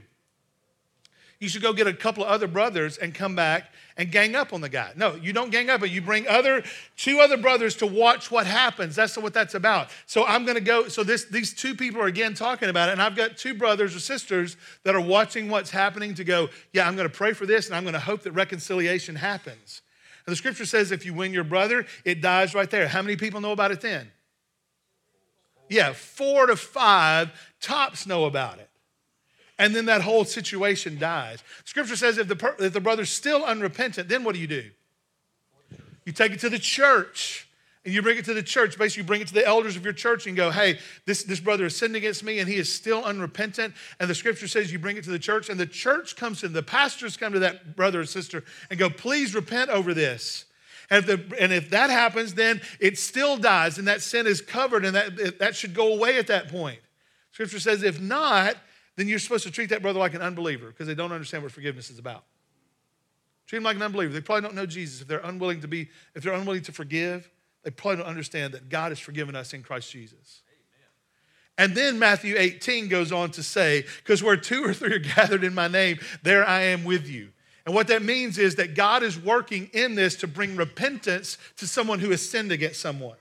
[1.41, 4.54] You should go get a couple of other brothers and come back and gang up
[4.54, 4.91] on the guy.
[4.95, 6.63] No, you don't gang up, but you bring other
[6.95, 8.95] two other brothers to watch what happens.
[8.95, 9.89] That's what that's about.
[10.06, 10.88] So I'm going to go.
[10.88, 13.95] So this these two people are again talking about it, and I've got two brothers
[13.95, 16.47] or sisters that are watching what's happening to go.
[16.73, 19.82] Yeah, I'm going to pray for this, and I'm going to hope that reconciliation happens.
[20.27, 22.88] And the scripture says if you win your brother, it dies right there.
[22.88, 24.12] How many people know about it then?
[25.69, 28.69] Yeah, four to five tops know about it.
[29.62, 31.43] And then that whole situation dies.
[31.65, 34.71] Scripture says if the, if the brother's still unrepentant, then what do you do?
[36.04, 37.47] You take it to the church
[37.86, 38.76] and you bring it to the church.
[38.76, 41.39] Basically, you bring it to the elders of your church and go, hey, this, this
[41.39, 43.76] brother has sinned against me and he is still unrepentant.
[44.00, 46.47] And the scripture says you bring it to the church, and the church comes to
[46.47, 50.45] the pastors come to that brother or sister and go, please repent over this.
[50.89, 54.41] And if, the, and if that happens, then it still dies and that sin is
[54.41, 56.80] covered and that, that should go away at that point.
[57.32, 58.56] Scripture says, if not,
[58.95, 61.51] then you're supposed to treat that brother like an unbeliever because they don't understand what
[61.51, 62.23] forgiveness is about.
[63.47, 64.13] Treat him like an unbeliever.
[64.13, 67.30] They probably don't know Jesus if they're unwilling to be, if they're unwilling to forgive
[67.63, 70.41] they probably don't understand that God has forgiven us in Christ Jesus.
[71.58, 75.43] And then Matthew 18 goes on to say, because where two or three are gathered
[75.43, 77.30] in my name, there I am with you.
[77.65, 81.67] And what that means is that God is working in this to bring repentance to
[81.67, 83.17] someone who has sinned against someone.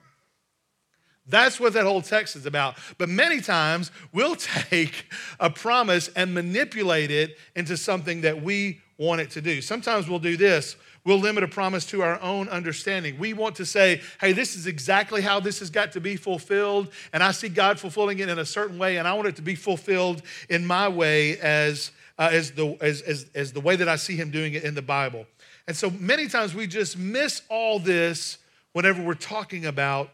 [1.31, 2.77] That's what that whole text is about.
[2.99, 4.37] But many times we'll
[4.69, 5.07] take
[5.39, 9.63] a promise and manipulate it into something that we want it to do.
[9.63, 13.19] Sometimes we'll do this We'll limit a promise to our own understanding.
[13.19, 16.89] We want to say, hey, this is exactly how this has got to be fulfilled,
[17.13, 19.43] and I see God fulfilling it in a certain way, and I want it to
[19.43, 23.89] be fulfilled in my way as, uh, as, the, as, as, as the way that
[23.89, 25.27] I see Him doing it in the Bible.
[25.67, 28.37] And so many times we just miss all this
[28.73, 30.11] whenever we're talking about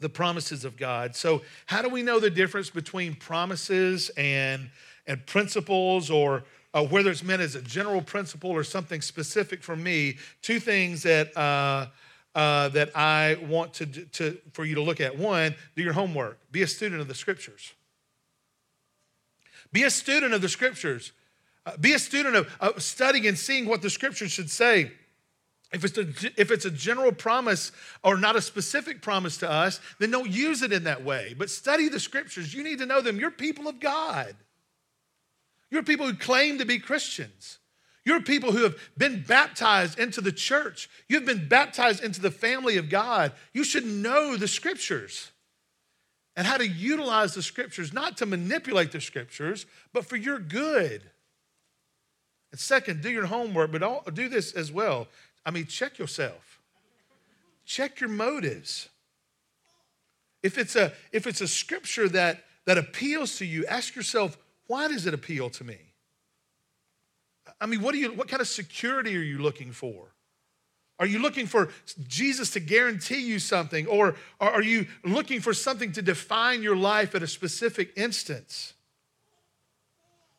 [0.00, 1.14] the promises of God.
[1.14, 4.70] So, how do we know the difference between promises and,
[5.06, 9.76] and principles or uh, whether it's meant as a general principle or something specific for
[9.76, 11.86] me, two things that, uh,
[12.34, 15.18] uh, that I want to, to, for you to look at.
[15.18, 17.72] One, do your homework, be a student of the scriptures.
[19.72, 21.12] Be a student of the scriptures.
[21.66, 24.92] Uh, be a student of, of studying and seeing what the scriptures should say.
[25.72, 26.08] If it's, a,
[26.40, 27.70] if it's a general promise
[28.02, 31.34] or not a specific promise to us, then don't use it in that way.
[31.38, 32.52] But study the scriptures.
[32.52, 33.20] You need to know them.
[33.20, 34.34] You're people of God.
[35.70, 37.58] You're people who claim to be Christians.
[38.04, 40.90] You're people who have been baptized into the church.
[41.08, 43.32] You've been baptized into the family of God.
[43.52, 45.30] You should know the scriptures
[46.34, 51.02] and how to utilize the scriptures, not to manipulate the scriptures, but for your good.
[52.50, 55.06] And second, do your homework, but do this as well.
[55.44, 56.60] I mean, check yourself.
[57.64, 58.88] Check your motives.
[60.42, 64.88] If it's a if it's a scripture that that appeals to you, ask yourself, why
[64.88, 65.78] does it appeal to me?
[67.60, 70.14] I mean, what, do you, what kind of security are you looking for?
[70.98, 71.70] Are you looking for
[72.06, 73.86] Jesus to guarantee you something?
[73.86, 78.74] Or are you looking for something to define your life at a specific instance?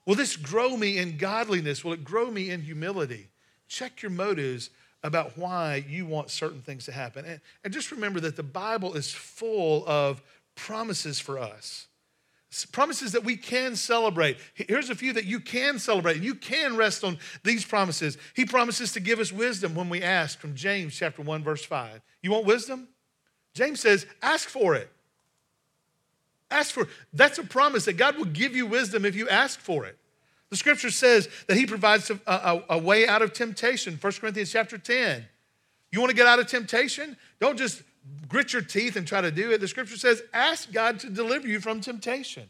[0.05, 1.83] Will this grow me in godliness?
[1.83, 3.29] Will it grow me in humility?
[3.67, 4.69] Check your motives
[5.03, 7.25] about why you want certain things to happen.
[7.25, 10.21] And, and just remember that the Bible is full of
[10.55, 11.87] promises for us
[12.71, 14.37] promises that we can celebrate.
[14.53, 16.21] Here's a few that you can celebrate.
[16.21, 18.17] You can rest on these promises.
[18.33, 22.01] He promises to give us wisdom when we ask from James chapter 1 verse 5.
[22.21, 22.89] You want wisdom?
[23.53, 24.89] James says, ask for it.
[26.49, 26.87] Ask for.
[27.13, 29.97] That's a promise that God will give you wisdom if you ask for it.
[30.51, 33.97] The scripture says that he provides a, a, a way out of temptation.
[33.99, 35.25] 1 Corinthians chapter 10.
[35.91, 37.17] You want to get out of temptation?
[37.39, 37.81] Don't just
[38.27, 39.59] grit your teeth and try to do it.
[39.59, 42.49] The scripture says, ask God to deliver you from temptation.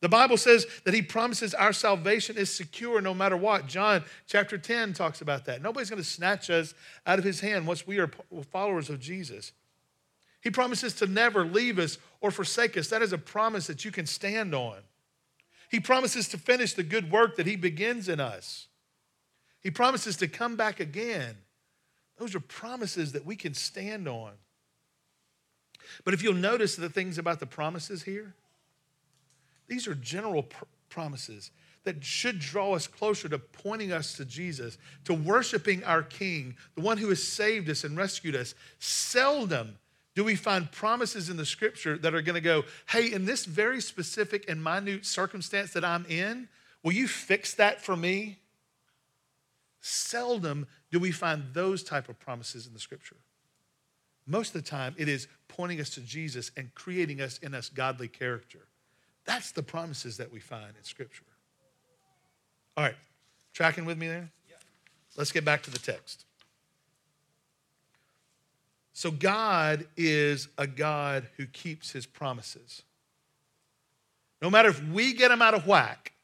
[0.00, 3.66] The Bible says that He promises our salvation is secure no matter what.
[3.66, 5.62] John chapter 10 talks about that.
[5.62, 6.74] Nobody's going to snatch us
[7.06, 8.10] out of His hand once we are
[8.50, 9.52] followers of Jesus.
[10.40, 12.88] He promises to never leave us or forsake us.
[12.88, 14.76] That is a promise that you can stand on.
[15.68, 18.68] He promises to finish the good work that He begins in us.
[19.60, 21.36] He promises to come back again.
[22.16, 24.32] Those are promises that we can stand on.
[26.04, 28.34] But if you'll notice the things about the promises here,
[29.68, 31.50] these are general pr- promises
[31.84, 36.82] that should draw us closer to pointing us to Jesus, to worshiping our King, the
[36.82, 38.54] one who has saved us and rescued us.
[38.78, 39.78] Seldom
[40.18, 43.44] do we find promises in the scripture that are going to go, hey, in this
[43.44, 46.48] very specific and minute circumstance that I'm in,
[46.82, 48.40] will you fix that for me?
[49.80, 53.14] Seldom do we find those type of promises in the scripture.
[54.26, 57.68] Most of the time, it is pointing us to Jesus and creating us in us
[57.68, 58.66] godly character.
[59.24, 61.22] That's the promises that we find in scripture.
[62.76, 62.96] All right,
[63.52, 64.32] tracking with me there?
[64.50, 64.56] Yeah.
[65.16, 66.24] Let's get back to the text.
[68.98, 72.82] So, God is a God who keeps his promises.
[74.42, 76.14] No matter if we get them out of whack,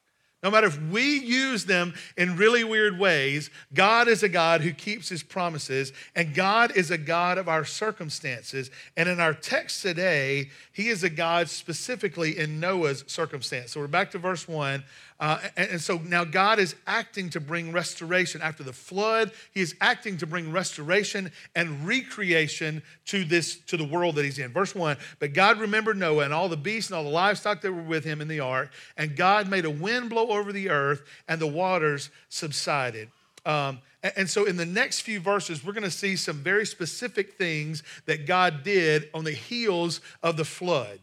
[0.43, 4.73] no matter if we use them in really weird ways, God is a God who
[4.73, 8.73] keeps his promises, and God is a God of our circumstances.
[8.97, 13.71] And in our text today, he is a God specifically in Noah's circumstance.
[13.71, 14.83] So we're back to verse one.
[15.21, 18.43] Uh, and, and, so now God is acting to bring restoration.
[18.43, 23.85] After the flood, He is acting to bring restoration and recreation to this to the
[23.85, 24.53] world that He's in.
[24.53, 24.97] Verse one.
[25.21, 28.05] But God remembered Noah and all the beasts and all the livestock that were with
[28.05, 31.47] him in the ark, and God made a wind blow over the earth, and the
[31.47, 33.09] waters subsided.
[33.47, 33.79] Um,
[34.17, 37.83] and so, in the next few verses, we're going to see some very specific things
[38.07, 40.99] that God did on the heels of the flood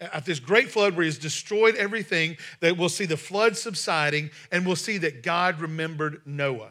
[0.00, 4.66] at this great flood where he's destroyed everything, that we'll see the flood subsiding and
[4.66, 6.70] we'll see that God remembered Noah.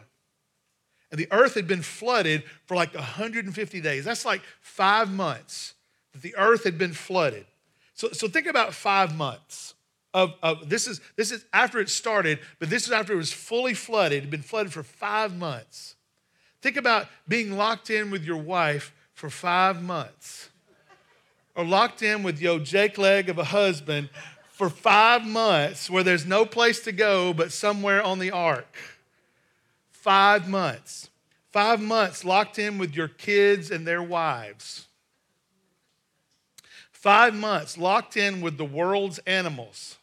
[1.11, 4.05] And the earth had been flooded for like 150 days.
[4.05, 5.73] That's like five months
[6.13, 7.45] that the earth had been flooded.
[7.93, 9.73] So, so think about five months.
[10.13, 13.33] Of, of this is this is after it started, but this is after it was
[13.33, 14.19] fully flooded.
[14.19, 15.95] It had been flooded for five months.
[16.61, 20.49] Think about being locked in with your wife for five months
[21.55, 24.09] or locked in with your Jake leg of a husband
[24.51, 28.77] for five months where there's no place to go but somewhere on the ark.
[29.89, 31.09] Five months.
[31.51, 34.87] Five months locked in with your kids and their wives.
[36.91, 39.97] Five months locked in with the world's animals.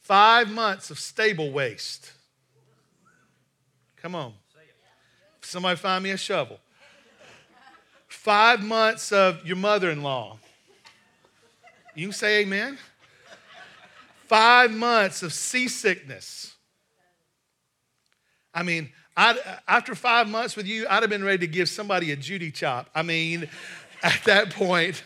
[0.00, 2.12] Five months of stable waste.
[3.96, 4.32] Come on.
[5.40, 6.58] Somebody find me a shovel
[8.26, 10.36] five months of your mother in law.
[11.94, 12.76] You say amen.
[14.26, 16.56] Five months of seasickness.
[18.52, 19.36] I mean, I'd,
[19.68, 22.90] after five months with you, I'd have been ready to give somebody a Judy chop.
[22.96, 23.48] I mean,
[24.02, 25.04] at that point,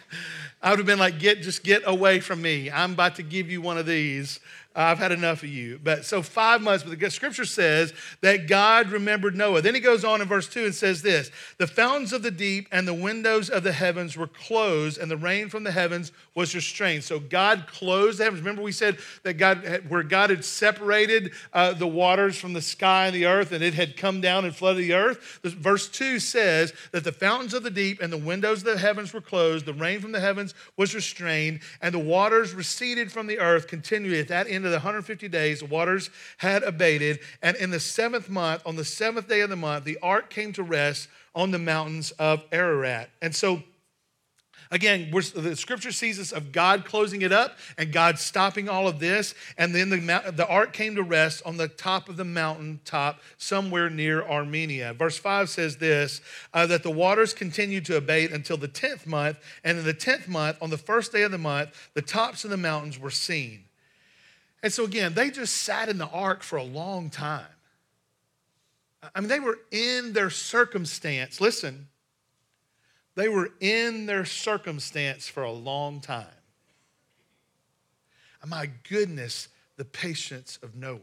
[0.63, 2.71] I would have been like, get, just get away from me.
[2.71, 4.41] I'm about to give you one of these.
[4.75, 5.81] I've had enough of you.
[5.83, 9.63] But so five months, but the scripture says that God remembered Noah.
[9.63, 12.69] Then he goes on in verse 2 and says this The fountains of the deep
[12.71, 16.55] and the windows of the heavens were closed, and the rain from the heavens was
[16.55, 17.03] restrained.
[17.03, 18.43] So God closed the heavens.
[18.43, 23.07] Remember, we said that God, where God had separated uh, the waters from the sky
[23.07, 25.41] and the earth, and it had come down and flooded the earth.
[25.43, 29.13] Verse 2 says that the fountains of the deep and the windows of the heavens
[29.13, 33.41] were closed, the rain from the heavens was restrained, and the waters receded from the
[33.41, 37.21] earth continually at that end of the 150 days, waters had abated.
[37.43, 40.53] And in the seventh month, on the seventh day of the month, the ark came
[40.55, 43.11] to rest on the mountains of Ararat.
[43.23, 43.63] And so
[44.73, 49.01] Again, the scripture sees us of God closing it up and God stopping all of
[49.01, 49.35] this.
[49.59, 53.21] And then the, the ark came to rest on the top of the mountain top
[53.37, 54.95] somewhere near Armenia.
[54.95, 56.21] Verse 5 says this
[56.55, 59.39] uh, that the waters continued to abate until the 10th month.
[59.65, 62.51] And in the 10th month, on the first day of the month, the tops of
[62.51, 63.65] the mountains were seen.
[64.63, 67.47] And so, again, they just sat in the ark for a long time.
[69.15, 71.41] I mean, they were in their circumstance.
[71.41, 71.89] Listen,
[73.15, 76.27] they were in their circumstance for a long time.
[78.47, 80.99] My goodness, the patience of Noah.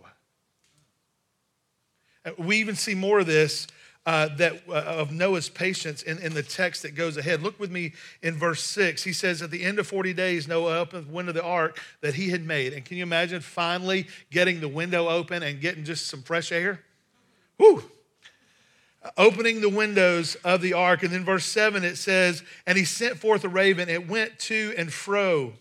[2.38, 3.68] We even see more of this
[4.08, 7.44] uh, that uh, of Noah's patience in, in the text that goes ahead.
[7.44, 9.04] Look with me in verse six.
[9.04, 11.82] He says, "At the end of forty days, Noah opened the window of the ark
[12.00, 15.84] that he had made." And can you imagine finally getting the window open and getting
[15.84, 16.80] just some fresh air?
[17.60, 17.84] Whoo!
[19.18, 23.18] Opening the windows of the ark, and then verse seven it says, "And he sent
[23.18, 25.52] forth a raven; it went to and fro."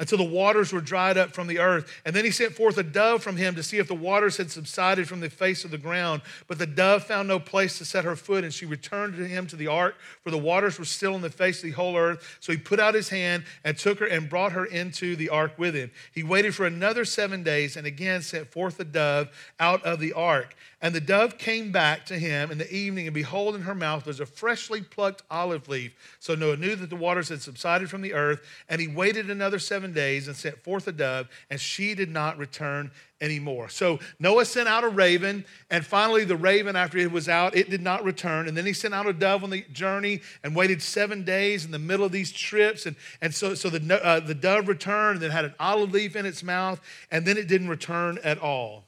[0.00, 1.92] Until the waters were dried up from the earth.
[2.06, 4.50] And then he sent forth a dove from him to see if the waters had
[4.50, 6.22] subsided from the face of the ground.
[6.48, 9.46] But the dove found no place to set her foot, and she returned to him
[9.48, 12.38] to the ark, for the waters were still in the face of the whole earth.
[12.40, 15.52] So he put out his hand and took her and brought her into the ark
[15.58, 15.90] with him.
[16.12, 19.28] He waited for another seven days and again sent forth the dove
[19.60, 20.56] out of the ark.
[20.82, 24.06] And the dove came back to him in the evening, and behold, in her mouth
[24.06, 25.92] was a freshly plucked olive leaf.
[26.20, 29.58] So Noah knew that the waters had subsided from the earth, and he waited another
[29.58, 33.68] seven days and sent forth a dove, and she did not return anymore.
[33.68, 37.70] So Noah sent out a raven, and finally the raven, after it was out, it
[37.70, 38.48] did not return.
[38.48, 41.70] And then he sent out a dove on the journey and waited seven days in
[41.70, 42.86] the middle of these trips.
[42.86, 46.16] And, and so, so the, uh, the dove returned and then had an olive leaf
[46.16, 48.84] in its mouth, and then it didn't return at all.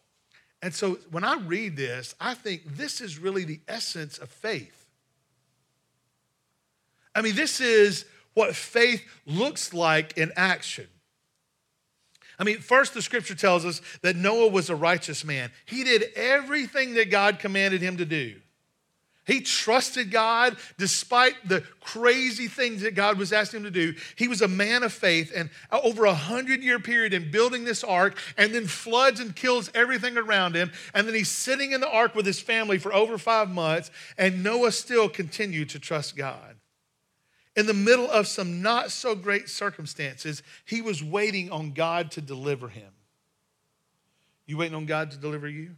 [0.63, 4.87] And so when I read this, I think this is really the essence of faith.
[7.15, 10.87] I mean, this is what faith looks like in action.
[12.39, 15.51] I mean, first, the scripture tells us that Noah was a righteous man.
[15.67, 18.35] He did everything that God commanded him to do.
[19.25, 23.95] He trusted God despite the crazy things that God was asking him to do.
[24.17, 27.85] He was a man of faith, and over a hundred year period in building this
[27.85, 30.73] ark, and then floods and kills everything around him.
[30.93, 34.43] And then he's sitting in the ark with his family for over five months, and
[34.43, 36.57] Noah still continued to trust God.
[37.55, 42.21] In the middle of some not so great circumstances, he was waiting on God to
[42.21, 42.91] deliver him.
[44.47, 45.77] You waiting on God to deliver you?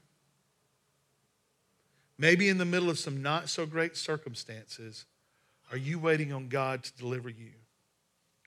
[2.16, 5.04] Maybe in the middle of some not so great circumstances,
[5.72, 7.50] are you waiting on God to deliver you?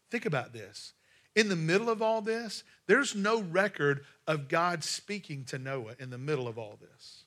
[0.10, 0.94] Think about this.
[1.36, 6.10] In the middle of all this, there's no record of God speaking to Noah in
[6.10, 7.26] the middle of all this.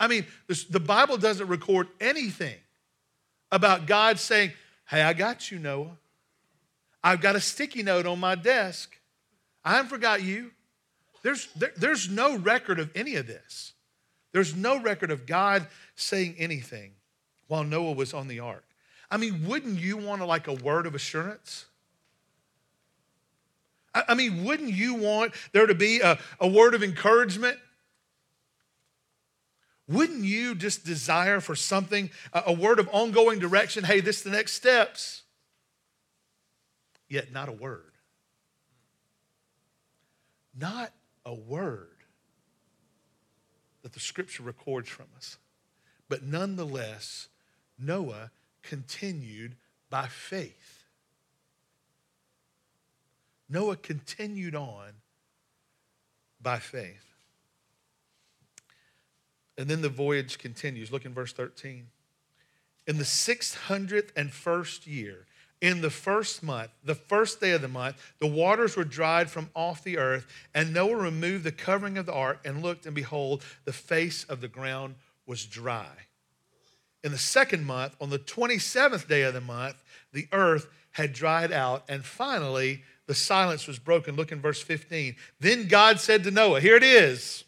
[0.00, 0.26] I mean,
[0.70, 2.56] the Bible doesn't record anything
[3.50, 4.52] about God saying,
[4.88, 5.96] Hey, I got you, Noah.
[7.02, 8.96] I've got a sticky note on my desk.
[9.64, 10.52] I haven't forgot you.
[11.22, 13.72] There's, there, there's no record of any of this.
[14.32, 16.92] There's no record of God saying anything
[17.48, 18.64] while Noah was on the ark.
[19.10, 21.66] I mean, wouldn't you want to like a word of assurance?
[23.94, 27.58] I, I mean, wouldn't you want there to be a, a word of encouragement?
[29.88, 33.84] Wouldn't you just desire for something, a, word of ongoing direction?
[33.84, 35.22] Hey, this is the next steps.
[37.08, 37.92] Yet not a word.
[40.58, 40.92] Not
[41.24, 41.88] a word
[43.82, 45.36] that the scripture records from us.
[46.08, 47.28] But nonetheless,
[47.78, 49.54] Noah continued
[49.88, 50.84] by faith.
[53.48, 54.94] Noah continued on
[56.40, 57.15] by faith.
[59.58, 60.92] And then the voyage continues.
[60.92, 61.86] Look in verse 13.
[62.86, 65.26] In the 601st year,
[65.60, 69.50] In the first month, the first day of the month, the waters were dried from
[69.54, 73.42] off the earth, and Noah removed the covering of the ark and looked, and behold,
[73.64, 76.06] the face of the ground was dry.
[77.02, 81.52] In the second month, on the 27th day of the month, the earth had dried
[81.52, 84.16] out, and finally the silence was broken.
[84.16, 85.16] Look in verse 15.
[85.40, 87.44] Then God said to Noah, Here it is.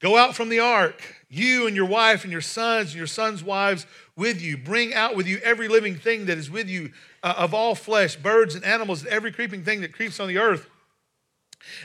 [0.00, 3.42] Go out from the ark, you and your wife and your sons and your sons'
[3.42, 4.58] wives with you.
[4.58, 6.92] Bring out with you every living thing that is with you
[7.22, 10.38] uh, of all flesh, birds and animals, and every creeping thing that creeps on the
[10.38, 10.68] earth,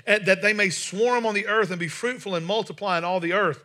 [0.06, 3.34] that they may swarm on the earth and be fruitful and multiply in all the
[3.34, 3.64] earth.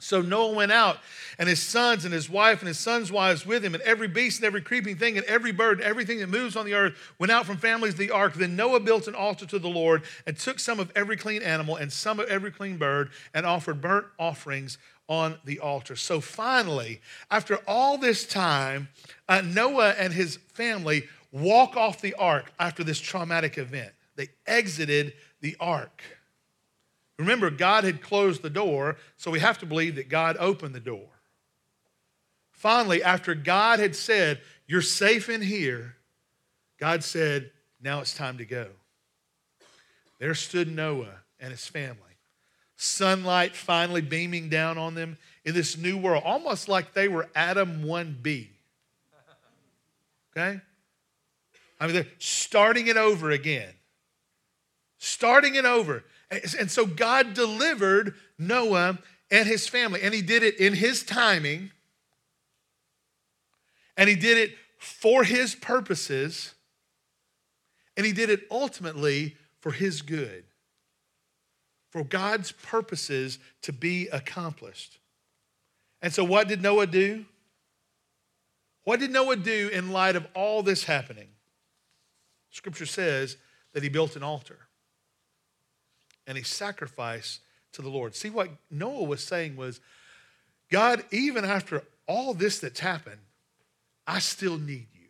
[0.00, 0.98] So Noah went out,
[1.38, 4.38] and his sons and his wife and his sons' wives with him, and every beast
[4.38, 7.32] and every creeping thing and every bird and everything that moves on the earth went
[7.32, 8.34] out from families of the ark.
[8.34, 11.74] Then Noah built an altar to the Lord and took some of every clean animal
[11.74, 14.78] and some of every clean bird and offered burnt offerings
[15.08, 15.96] on the altar.
[15.96, 18.88] So finally, after all this time,
[19.28, 23.92] uh, Noah and his family walk off the ark after this traumatic event.
[24.16, 26.02] They exited the ark.
[27.18, 30.80] Remember, God had closed the door, so we have to believe that God opened the
[30.80, 31.08] door.
[32.52, 35.96] Finally, after God had said, You're safe in here,
[36.78, 37.50] God said,
[37.82, 38.68] Now it's time to go.
[40.18, 42.16] There stood Noah and his family,
[42.76, 47.82] sunlight finally beaming down on them in this new world, almost like they were Adam
[47.84, 48.48] 1B.
[50.36, 50.60] Okay?
[51.80, 53.72] I mean, they're starting it over again.
[54.98, 56.04] Starting it over.
[56.30, 58.98] And so God delivered Noah
[59.30, 61.70] and his family, and he did it in his timing,
[63.96, 66.54] and he did it for his purposes,
[67.96, 70.44] and he did it ultimately for his good,
[71.90, 74.98] for God's purposes to be accomplished.
[76.00, 77.24] And so, what did Noah do?
[78.84, 81.28] What did Noah do in light of all this happening?
[82.50, 83.36] Scripture says
[83.72, 84.67] that he built an altar
[86.28, 87.40] and he sacrificed
[87.72, 88.14] to the Lord.
[88.14, 89.80] See, what Noah was saying was,
[90.70, 93.20] God, even after all this that's happened,
[94.06, 95.08] I still need you.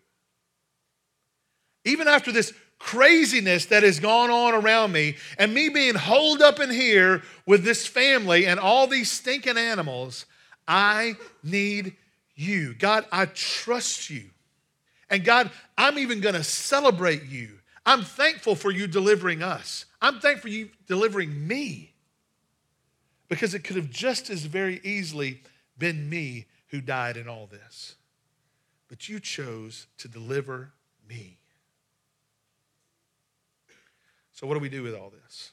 [1.84, 6.60] Even after this craziness that has gone on around me and me being holed up
[6.60, 10.24] in here with this family and all these stinking animals,
[10.68, 11.96] I need
[12.36, 12.74] you.
[12.74, 14.30] God, I trust you.
[15.10, 17.57] And God, I'm even going to celebrate you.
[17.88, 19.86] I'm thankful for you delivering us.
[20.02, 21.94] I'm thankful for you delivering me
[23.30, 25.40] because it could have just as very easily
[25.78, 27.94] been me who died in all this.
[28.88, 30.72] But you chose to deliver
[31.08, 31.38] me.
[34.32, 35.52] So, what do we do with all this?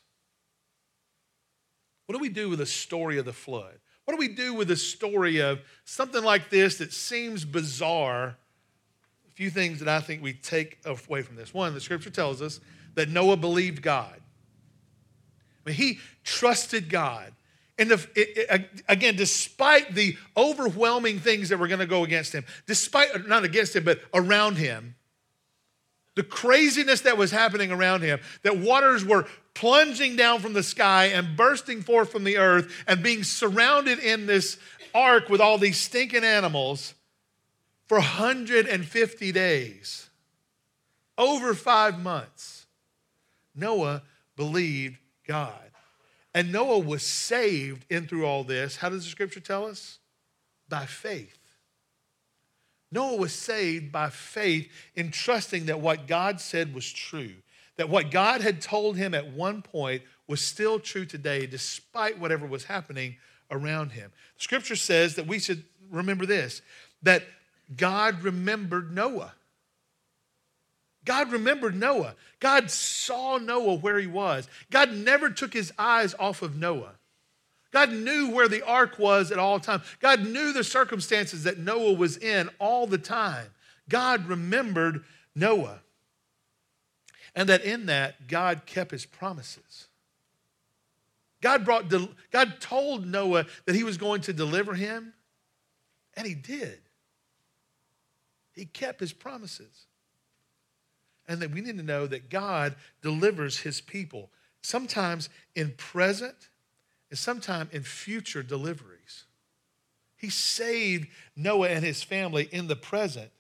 [2.06, 3.80] What do we do with the story of the flood?
[4.04, 8.36] What do we do with the story of something like this that seems bizarre?
[9.36, 11.54] Few things that I think we take away from this.
[11.54, 12.60] One, the scripture tells us
[12.96, 14.16] that Noah believed God.
[15.66, 17.34] I mean, he trusted God.
[17.78, 22.46] And it, it, again, despite the overwhelming things that were going to go against him,
[22.66, 24.96] despite, not against him, but around him,
[26.16, 31.08] the craziness that was happening around him, that waters were plunging down from the sky
[31.08, 34.58] and bursting forth from the earth and being surrounded in this
[34.94, 36.94] ark with all these stinking animals
[37.88, 40.10] for 150 days,
[41.18, 42.66] over five months.
[43.56, 44.04] Noah
[44.36, 45.54] believed God.
[46.34, 48.76] And Noah was saved in through all this.
[48.76, 50.00] How does the scripture tell us?
[50.68, 51.38] By faith.
[52.92, 57.34] Noah was saved by faith in trusting that what God said was true,
[57.78, 62.46] that what God had told him at one point was still true today, despite whatever
[62.46, 63.16] was happening
[63.52, 64.12] around him.
[64.38, 66.62] Scripture says that we should remember this
[67.04, 67.24] that
[67.76, 69.34] God remembered Noah.
[71.05, 72.16] God remembered Noah.
[72.39, 74.47] God saw Noah where he was.
[74.72, 76.93] God never took his eyes off of Noah.
[77.72, 79.84] God knew where the ark was at all times.
[79.99, 83.47] God knew the circumstances that Noah was in all the time.
[83.89, 85.03] God remembered
[85.36, 85.80] Noah.
[87.36, 89.88] And that in that, God kept his promises.
[91.41, 91.93] God, brought,
[92.32, 95.13] God told Noah that he was going to deliver him,
[96.16, 96.80] and he did.
[98.56, 99.86] He kept his promises
[101.28, 104.30] and that we need to know that God delivers his people,
[104.62, 106.49] sometimes in present
[107.10, 109.26] and sometimes in future deliveries.
[110.16, 113.32] He saved Noah and his family in the present,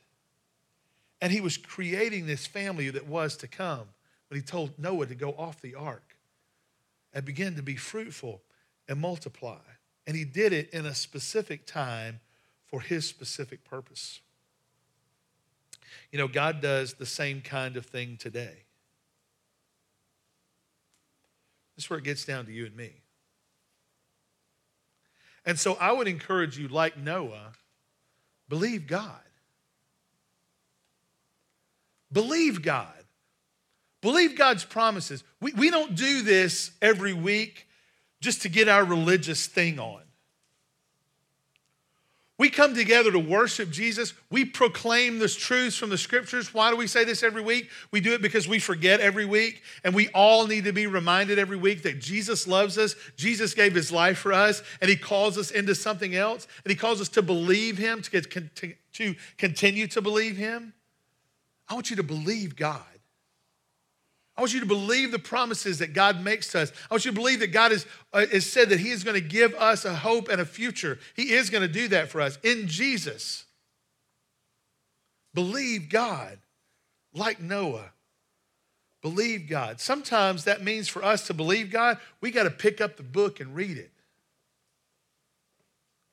[1.21, 3.87] and he was creating this family that was to come
[4.27, 6.17] when he told Noah to go off the ark
[7.13, 8.41] and begin to be fruitful
[8.89, 9.61] and multiply.
[10.05, 12.19] And he did it in a specific time
[12.67, 14.19] for his specific purpose.
[16.11, 18.63] You know, God does the same kind of thing today.
[21.75, 22.91] This is where it gets down to you and me.
[25.45, 27.51] And so I would encourage you, like Noah,
[28.49, 29.19] believe God.
[32.11, 32.93] Believe God.
[34.01, 35.23] Believe God's promises.
[35.41, 37.67] We, we don't do this every week
[38.21, 40.04] just to get our religious thing on.
[42.37, 44.13] We come together to worship Jesus.
[44.29, 46.53] We proclaim this truths from the scriptures.
[46.53, 47.69] Why do we say this every week?
[47.91, 51.39] We do it because we forget every week, and we all need to be reminded
[51.39, 52.95] every week that Jesus loves us.
[53.15, 56.75] Jesus gave his life for us, and he calls us into something else, and he
[56.75, 60.73] calls us to believe him, to, to continue to believe him.
[61.69, 62.83] I want you to believe God.
[64.37, 66.71] I want you to believe the promises that God makes to us.
[66.89, 69.15] I want you to believe that God has, uh, has said that He is going
[69.15, 70.99] to give us a hope and a future.
[71.15, 73.45] He is going to do that for us in Jesus.
[75.33, 76.37] Believe God
[77.13, 77.91] like Noah.
[79.01, 79.79] Believe God.
[79.79, 83.39] Sometimes that means for us to believe God, we got to pick up the book
[83.39, 83.91] and read it.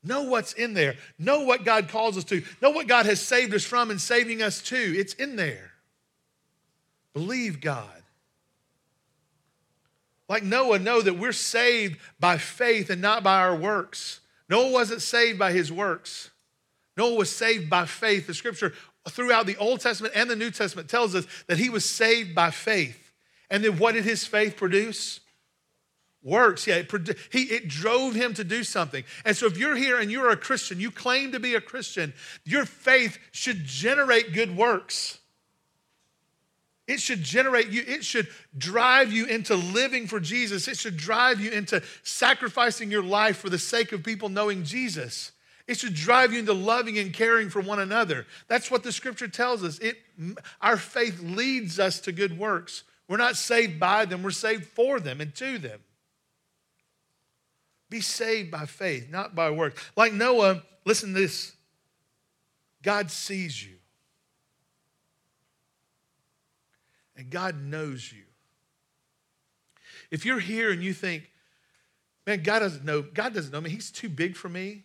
[0.05, 0.97] Know what's in there.
[1.19, 2.43] Know what God calls us to.
[2.61, 4.77] Know what God has saved us from and saving us to.
[4.77, 5.73] It's in there.
[7.15, 8.02] Believe God.
[10.33, 14.21] Like Noah, know that we're saved by faith and not by our works.
[14.49, 16.31] Noah wasn't saved by his works.
[16.97, 18.29] Noah was saved by faith.
[18.29, 18.73] The scripture
[19.11, 22.51] throughout the Old Testament and the New Testament tells us that he was saved by
[22.51, 23.13] faith.
[23.51, 25.21] And then what did his faith produce?
[26.23, 26.67] Works.
[26.67, 26.91] Yeah, it,
[27.31, 29.05] he, it drove him to do something.
[29.27, 32.15] And so if you're here and you're a Christian, you claim to be a Christian,
[32.47, 35.19] your faith should generate good works.
[36.93, 38.29] It should generate you, it should
[38.59, 40.69] drive you into living for Jesus.
[40.69, 45.33] It should drive you into sacrificing your life for the sake of people knowing Jesus.
[45.67, 48.27] It should drive you into loving and caring for one another.
[48.47, 49.79] That's what the scripture tells us.
[49.79, 49.97] It,
[50.61, 52.85] our faith leads us to good works.
[53.09, 55.81] We're not saved by them, we're saved for them and to them.
[57.89, 59.83] Be saved by faith, not by work.
[59.97, 61.53] Like Noah, listen to this
[62.83, 63.77] God sees you.
[67.23, 68.25] And God knows you.
[70.11, 71.31] If you're here and you think,
[72.27, 73.71] man, God doesn't know, God doesn't know me.
[73.71, 74.83] He's too big for me.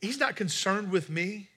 [0.00, 1.48] He's not concerned with me.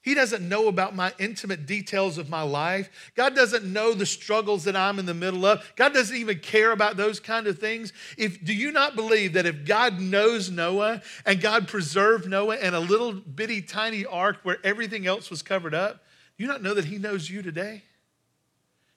[0.00, 3.12] He doesn't know about my intimate details of my life.
[3.14, 5.62] God doesn't know the struggles that I'm in the middle of.
[5.76, 7.92] God doesn't even care about those kind of things.
[8.16, 12.72] If do you not believe that if God knows Noah and God preserved Noah in
[12.72, 16.04] a little bitty tiny ark where everything else was covered up,
[16.36, 17.82] do you not know that he knows you today?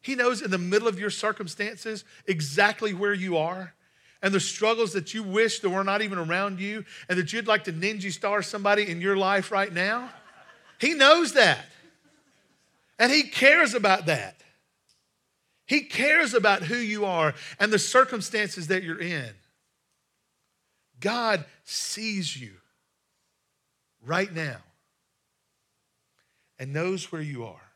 [0.02, 3.74] He knows in the middle of your circumstances exactly where you are
[4.22, 7.48] and the struggles that you wish that were not even around you and that you'd
[7.48, 10.10] like to ninja star somebody in your life right now.
[10.80, 11.66] He knows that.
[13.00, 14.42] And He cares about that.
[15.66, 19.30] He cares about who you are and the circumstances that you're in.
[21.00, 22.54] God sees you
[24.06, 24.58] right now
[26.58, 27.67] and knows where you are.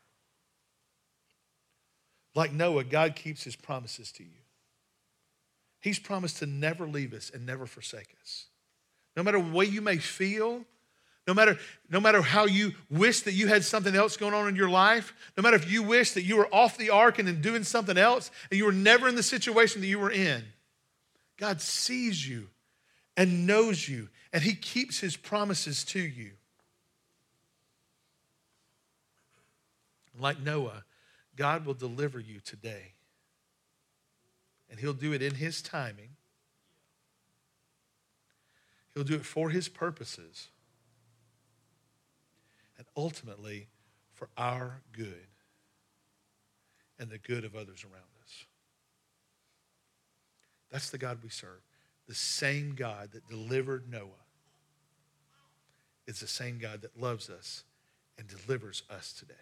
[2.34, 4.30] Like Noah, God keeps his promises to you.
[5.80, 8.46] He's promised to never leave us and never forsake us.
[9.16, 10.64] No matter what you may feel,
[11.26, 11.58] no matter,
[11.90, 15.12] no matter how you wish that you had something else going on in your life,
[15.36, 17.98] no matter if you wish that you were off the ark and then doing something
[17.98, 20.42] else and you were never in the situation that you were in,
[21.36, 22.48] God sees you
[23.16, 26.32] and knows you and he keeps his promises to you.
[30.18, 30.84] Like Noah,
[31.36, 32.94] God will deliver you today.
[34.70, 36.10] And He'll do it in His timing,
[38.94, 40.48] He'll do it for His purposes,
[42.76, 43.68] and ultimately
[44.12, 45.26] for our good
[46.98, 48.44] and the good of others around us.
[50.70, 51.60] That's the God we serve.
[52.08, 54.08] The same God that delivered Noah
[56.06, 57.64] is the same God that loves us
[58.18, 59.34] and delivers us today.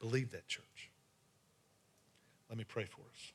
[0.00, 0.90] Believe that, church.
[2.48, 3.32] Let me pray for us.